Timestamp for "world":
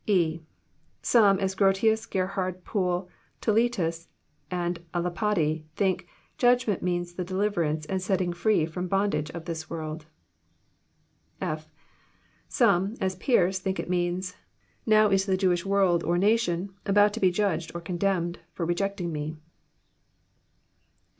9.69-10.07, 15.67-16.03